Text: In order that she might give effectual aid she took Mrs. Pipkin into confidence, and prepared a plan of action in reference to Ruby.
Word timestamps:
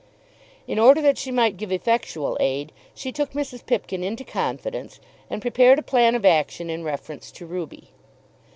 In 0.67 0.79
order 0.79 0.99
that 1.03 1.19
she 1.19 1.29
might 1.31 1.57
give 1.57 1.71
effectual 1.71 2.35
aid 2.39 2.71
she 2.95 3.11
took 3.11 3.33
Mrs. 3.33 3.63
Pipkin 3.63 4.03
into 4.03 4.23
confidence, 4.23 4.99
and 5.29 5.43
prepared 5.43 5.77
a 5.77 5.83
plan 5.83 6.15
of 6.15 6.25
action 6.25 6.71
in 6.71 6.83
reference 6.83 7.29
to 7.33 7.45
Ruby. 7.45 7.91